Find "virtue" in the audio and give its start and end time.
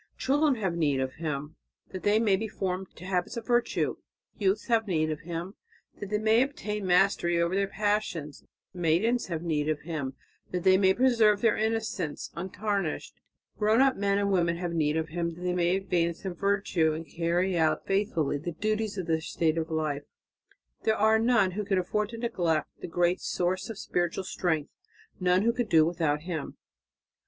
3.45-3.97, 16.33-16.93